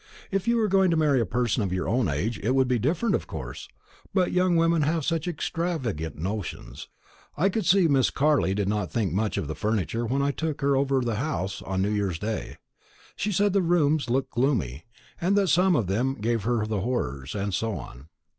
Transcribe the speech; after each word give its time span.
"If 0.31 0.47
you 0.47 0.57
were 0.57 0.67
going 0.67 0.89
to 0.89 0.97
marry 0.97 1.21
a 1.21 1.27
person 1.27 1.61
of 1.61 1.71
your 1.71 1.87
own 1.87 2.07
age, 2.09 2.39
it 2.41 2.55
would 2.55 2.67
be 2.67 2.79
different, 2.79 3.13
of 3.13 3.27
course; 3.27 3.69
but 4.15 4.31
young 4.31 4.55
women 4.55 4.81
have 4.81 5.05
such 5.05 5.27
extravagant 5.27 6.15
notions. 6.17 6.87
I 7.37 7.49
could 7.49 7.67
see 7.67 7.87
Miss 7.87 8.09
Carley 8.09 8.55
did 8.55 8.67
not 8.67 8.91
think 8.91 9.13
much 9.13 9.37
of 9.37 9.47
the 9.47 9.53
furniture 9.53 10.03
when 10.07 10.23
I 10.23 10.31
took 10.31 10.61
her 10.61 10.75
over 10.75 11.01
the 11.01 11.17
house 11.17 11.61
on 11.61 11.83
new 11.83 11.91
year's 11.91 12.17
day. 12.17 12.57
She 13.15 13.31
said 13.31 13.53
the 13.53 13.61
rooms 13.61 14.09
looked 14.09 14.31
gloomy, 14.31 14.85
and 15.21 15.35
that 15.37 15.49
some 15.49 15.75
of 15.75 15.85
them 15.85 16.15
gave 16.15 16.45
her 16.45 16.65
the 16.65 16.81
horrors, 16.81 17.35
and 17.35 17.53
so 17.53 17.73
on. 17.73 18.07